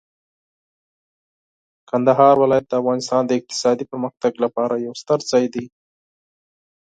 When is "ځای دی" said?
5.31-5.65